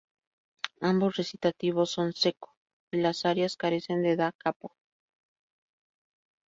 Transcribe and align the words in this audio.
Ambos 0.79 1.15
recitativos 1.17 1.91
son 1.91 2.13
"secco" 2.13 2.55
y 2.91 2.97
las 3.01 3.23
arias 3.23 3.55
carecen 3.55 4.01
de 4.01 4.15
"da 4.15 4.31
capo". 4.31 4.73